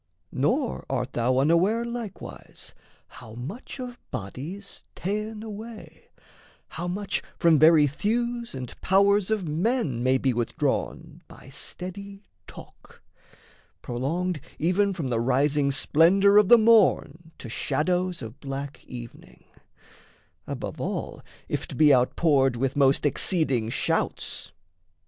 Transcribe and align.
Nor 0.31 0.83
art 0.89 1.13
thou 1.13 1.37
unaware 1.37 1.85
Likewise 1.85 2.73
how 3.05 3.33
much 3.33 3.79
of 3.79 3.99
body's 4.09 4.83
ta'en 4.95 5.43
away, 5.43 6.09
How 6.69 6.87
much 6.87 7.21
from 7.37 7.59
very 7.59 7.85
thews 7.85 8.55
and 8.55 8.73
powers 8.81 9.29
of 9.29 9.47
men 9.47 10.01
May 10.01 10.17
be 10.17 10.33
withdrawn 10.33 11.21
by 11.27 11.49
steady 11.49 12.23
talk, 12.47 13.03
prolonged 13.83 14.41
Even 14.57 14.91
from 14.91 15.09
the 15.09 15.19
rising 15.19 15.69
splendour 15.71 16.37
of 16.39 16.49
the 16.49 16.57
morn 16.57 17.31
To 17.37 17.47
shadows 17.47 18.23
of 18.23 18.39
black 18.39 18.83
evening, 18.85 19.43
above 20.47 20.81
all 20.81 21.21
If 21.47 21.67
't 21.67 21.75
be 21.77 21.93
outpoured 21.93 22.55
with 22.55 22.75
most 22.75 23.05
exceeding 23.05 23.69
shouts. 23.69 24.51